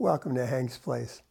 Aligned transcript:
Welcome 0.00 0.36
to 0.36 0.46
Hank's 0.46 0.78
Place. 0.78 1.22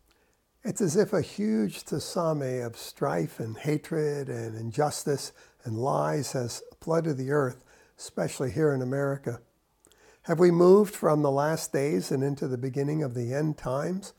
It's 0.61 0.81
as 0.81 0.97
if 0.97 1.13
a 1.13 1.21
huge 1.21 1.85
tsunami 1.85 2.65
of 2.65 2.75
strife 2.75 3.39
and 3.39 3.57
hatred 3.57 4.27
and 4.27 4.57
injustice 4.57 5.31
and 5.63 5.77
lies 5.77 6.33
has 6.33 6.61
flooded 6.81 7.15
the 7.15 7.31
earth, 7.31 7.63
especially 7.97 8.51
here 8.51 8.73
in 8.73 8.81
America. 8.81 9.39
Have 10.23 10.39
we 10.39 10.51
moved 10.51 10.93
from 10.93 11.21
the 11.21 11.31
last 11.31 11.71
days 11.71 12.11
and 12.11 12.21
into 12.21 12.45
the 12.45 12.57
beginning 12.57 13.03
of 13.03 13.13
the 13.13 13.33
end 13.33 13.57
times? 13.57 14.11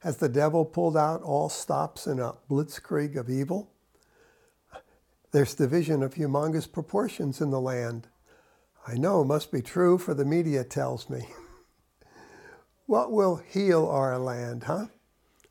Has 0.00 0.16
the 0.16 0.28
devil 0.28 0.64
pulled 0.64 0.96
out 0.96 1.22
all 1.22 1.48
stops 1.48 2.08
in 2.08 2.18
a 2.18 2.34
blitzkrieg 2.50 3.14
of 3.14 3.30
evil? 3.30 3.70
There's 5.30 5.54
division 5.54 6.02
of 6.02 6.14
humongous 6.14 6.70
proportions 6.70 7.40
in 7.40 7.52
the 7.52 7.60
land. 7.60 8.08
I 8.84 8.94
know 8.94 9.22
it 9.22 9.26
must 9.26 9.52
be 9.52 9.62
true, 9.62 9.96
for 9.96 10.12
the 10.12 10.24
media 10.24 10.64
tells 10.64 11.08
me. 11.08 11.28
what 12.86 13.12
will 13.12 13.36
heal 13.36 13.86
our 13.86 14.18
land, 14.18 14.64
huh? 14.64 14.86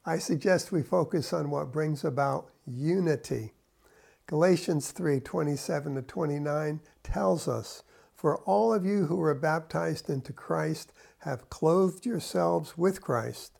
I 0.06 0.18
suggest 0.18 0.72
we 0.72 0.82
focus 0.82 1.32
on 1.32 1.50
what 1.50 1.72
brings 1.72 2.04
about 2.04 2.50
unity. 2.66 3.54
Galatians 4.28 4.92
3 4.92 5.20
27 5.20 5.96
to 5.96 6.02
29 6.02 6.80
tells 7.04 7.48
us 7.48 7.84
for 8.22 8.38
all 8.40 8.72
of 8.72 8.86
you 8.86 9.06
who 9.08 9.16
were 9.16 9.34
baptized 9.34 10.10
into 10.10 10.32
Christ 10.32 10.94
have 11.20 11.50
clothed 11.50 12.06
yourselves 12.06 12.78
with 12.78 13.02
Christ. 13.02 13.58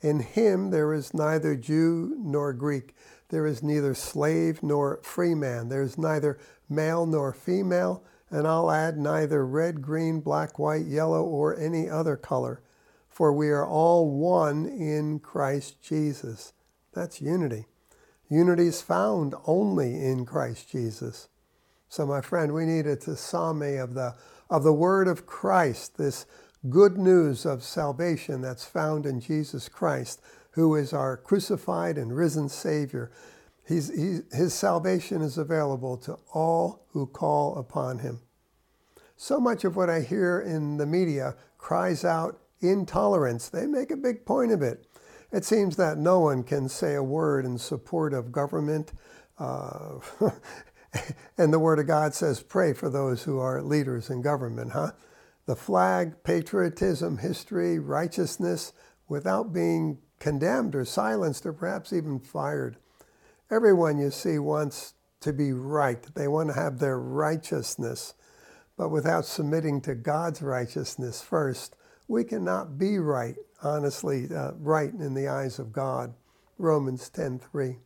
In 0.00 0.20
him 0.20 0.70
there 0.70 0.92
is 0.92 1.12
neither 1.12 1.56
Jew 1.56 2.14
nor 2.18 2.52
Greek. 2.52 2.94
There 3.30 3.46
is 3.46 3.62
neither 3.62 3.94
slave 3.94 4.62
nor 4.62 5.00
free 5.02 5.34
man. 5.34 5.68
There 5.68 5.82
is 5.82 5.98
neither 5.98 6.38
male 6.68 7.06
nor 7.06 7.32
female. 7.32 8.04
And 8.30 8.46
I'll 8.46 8.70
add 8.70 8.98
neither 8.98 9.44
red, 9.44 9.82
green, 9.82 10.20
black, 10.20 10.58
white, 10.58 10.86
yellow, 10.86 11.24
or 11.24 11.58
any 11.58 11.88
other 11.90 12.16
color. 12.16 12.62
For 13.14 13.32
we 13.32 13.50
are 13.50 13.64
all 13.64 14.10
one 14.10 14.66
in 14.66 15.20
Christ 15.20 15.80
Jesus. 15.80 16.52
That's 16.94 17.20
unity. 17.20 17.66
Unity 18.28 18.66
is 18.66 18.82
found 18.82 19.36
only 19.46 20.04
in 20.04 20.26
Christ 20.26 20.68
Jesus. 20.68 21.28
So, 21.88 22.06
my 22.06 22.20
friend, 22.20 22.52
we 22.52 22.66
need 22.66 22.88
a 22.88 22.96
tsunami 22.96 23.80
of 23.80 23.94
the, 23.94 24.16
of 24.50 24.64
the 24.64 24.72
word 24.72 25.06
of 25.06 25.26
Christ, 25.26 25.96
this 25.96 26.26
good 26.68 26.98
news 26.98 27.46
of 27.46 27.62
salvation 27.62 28.40
that's 28.40 28.64
found 28.64 29.06
in 29.06 29.20
Jesus 29.20 29.68
Christ, 29.68 30.20
who 30.54 30.74
is 30.74 30.92
our 30.92 31.16
crucified 31.16 31.96
and 31.96 32.16
risen 32.16 32.48
Savior. 32.48 33.12
He's, 33.64 33.94
he, 33.94 34.22
his 34.36 34.54
salvation 34.54 35.22
is 35.22 35.38
available 35.38 35.96
to 35.98 36.18
all 36.32 36.84
who 36.90 37.06
call 37.06 37.58
upon 37.58 38.00
him. 38.00 38.22
So 39.16 39.38
much 39.38 39.62
of 39.62 39.76
what 39.76 39.88
I 39.88 40.00
hear 40.00 40.40
in 40.40 40.78
the 40.78 40.86
media 40.86 41.36
cries 41.58 42.04
out 42.04 42.40
intolerance. 42.60 43.48
They 43.48 43.66
make 43.66 43.90
a 43.90 43.96
big 43.96 44.24
point 44.24 44.52
of 44.52 44.62
it. 44.62 44.86
It 45.32 45.44
seems 45.44 45.76
that 45.76 45.98
no 45.98 46.20
one 46.20 46.44
can 46.44 46.68
say 46.68 46.94
a 46.94 47.02
word 47.02 47.44
in 47.44 47.58
support 47.58 48.14
of 48.14 48.30
government. 48.30 48.92
Uh, 49.38 49.98
and 51.38 51.52
the 51.52 51.58
Word 51.58 51.78
of 51.80 51.86
God 51.86 52.14
says, 52.14 52.40
pray 52.40 52.72
for 52.72 52.88
those 52.88 53.24
who 53.24 53.38
are 53.38 53.60
leaders 53.60 54.10
in 54.10 54.22
government, 54.22 54.72
huh? 54.72 54.92
The 55.46 55.56
flag, 55.56 56.22
patriotism, 56.22 57.18
history, 57.18 57.78
righteousness, 57.78 58.72
without 59.08 59.52
being 59.52 59.98
condemned 60.18 60.74
or 60.74 60.84
silenced 60.84 61.44
or 61.44 61.52
perhaps 61.52 61.92
even 61.92 62.20
fired. 62.20 62.76
Everyone 63.50 63.98
you 63.98 64.10
see 64.10 64.38
wants 64.38 64.94
to 65.20 65.32
be 65.32 65.52
right. 65.52 66.02
They 66.14 66.28
want 66.28 66.50
to 66.50 66.54
have 66.54 66.78
their 66.78 66.98
righteousness. 66.98 68.14
But 68.76 68.88
without 68.88 69.26
submitting 69.26 69.80
to 69.82 69.94
God's 69.94 70.42
righteousness 70.42 71.22
first, 71.22 71.76
we 72.08 72.24
cannot 72.24 72.78
be 72.78 72.98
right, 72.98 73.36
honestly, 73.62 74.28
uh, 74.34 74.52
right 74.58 74.92
in 74.92 75.14
the 75.14 75.28
eyes 75.28 75.58
of 75.58 75.72
God. 75.72 76.14
Romans 76.58 77.08
10:3. 77.08 77.80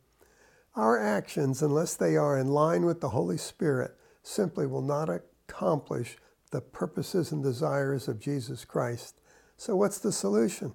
Our 0.75 0.99
actions, 0.99 1.63
unless 1.63 1.95
they 1.95 2.17
are 2.17 2.37
in 2.37 2.49
line 2.49 2.85
with 2.85 3.01
the 3.01 3.11
Holy 3.11 3.39
Spirit, 3.39 3.97
simply 4.23 4.67
will 4.67 4.83
not 4.83 5.09
accomplish 5.09 6.19
the 6.51 6.61
purposes 6.61 7.33
and 7.33 7.43
desires 7.43 8.09
of 8.09 8.21
Jesus 8.21 8.65
Christ. 8.65 9.21
So, 9.57 9.77
what's 9.77 9.99
the 9.99 10.13
solution? 10.13 10.75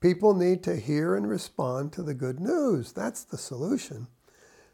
People 0.00 0.34
need 0.34 0.62
to 0.64 0.76
hear 0.76 1.14
and 1.14 1.28
respond 1.28 1.92
to 1.92 2.02
the 2.02 2.14
good 2.14 2.40
news. 2.40 2.92
That's 2.92 3.24
the 3.24 3.38
solution. 3.38 4.08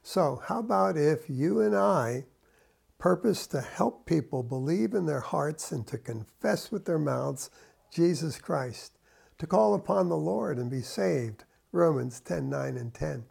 So, 0.03 0.43
how 0.47 0.61
about 0.61 0.97
if 0.97 1.29
you 1.29 1.61
and 1.61 1.77
I 1.77 2.27
purpose 2.99 3.47
to 3.49 3.61
help 3.61 4.07
people 4.07 4.43
believe 4.43 4.95
in 4.95 5.07
their 5.07 5.21
hearts 5.21 5.71
and 5.71 5.87
to 5.87 5.99
confess 5.99 6.73
with 6.73 6.85
their 6.85 6.99
mouths 6.99 7.51
Jesus 7.91 8.39
Christ, 8.39 8.99
to 9.39 9.47
call 9.47 9.75
upon 9.75 10.09
the 10.09 10.17
Lord 10.17 10.59
and 10.59 10.71
be 10.71 10.83
saved? 10.83 11.45
Romans 11.73 12.21
10 12.21 12.49
9 12.49 12.77
and 12.77 12.95
10. 12.95 13.25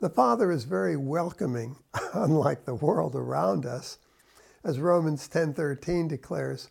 The 0.00 0.10
Father 0.10 0.50
is 0.50 0.64
very 0.64 0.96
welcoming, 0.96 1.76
unlike 2.12 2.64
the 2.64 2.74
world 2.74 3.14
around 3.14 3.64
us. 3.64 3.98
As 4.64 4.80
Romans 4.80 5.28
10:13 5.28 6.08
declares, 6.08 6.68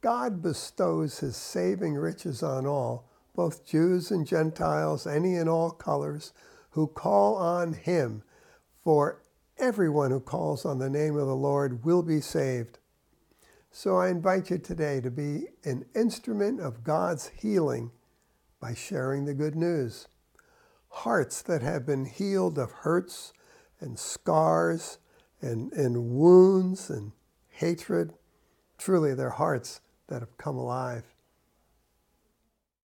God 0.00 0.42
bestows 0.42 1.20
his 1.20 1.36
saving 1.36 1.94
riches 1.94 2.42
on 2.42 2.66
all, 2.66 3.08
both 3.34 3.64
Jews 3.64 4.10
and 4.10 4.26
Gentiles, 4.26 5.06
any 5.06 5.36
and 5.36 5.48
all 5.48 5.70
colors, 5.70 6.32
who 6.70 6.86
call 6.86 7.36
on 7.36 7.72
him. 7.72 8.22
For 8.82 9.22
everyone 9.58 10.10
who 10.10 10.20
calls 10.20 10.64
on 10.64 10.78
the 10.78 10.90
name 10.90 11.16
of 11.16 11.26
the 11.26 11.36
Lord 11.36 11.84
will 11.84 12.02
be 12.02 12.20
saved. 12.20 12.78
So 13.78 13.98
I 13.98 14.08
invite 14.08 14.48
you 14.48 14.56
today 14.56 15.02
to 15.02 15.10
be 15.10 15.48
an 15.64 15.84
instrument 15.94 16.62
of 16.62 16.82
God's 16.82 17.30
healing 17.36 17.90
by 18.58 18.72
sharing 18.72 19.26
the 19.26 19.34
good 19.34 19.54
news 19.54 20.08
hearts 20.88 21.42
that 21.42 21.60
have 21.60 21.84
been 21.84 22.06
healed 22.06 22.58
of 22.58 22.70
hurts 22.70 23.34
and 23.78 23.98
scars 23.98 24.96
and, 25.42 25.70
and 25.74 26.08
wounds 26.08 26.88
and 26.88 27.12
hatred. 27.50 28.14
Truly, 28.78 29.12
they're 29.12 29.28
hearts 29.28 29.82
that 30.06 30.20
have 30.20 30.38
come 30.38 30.56
alive. 30.56 31.14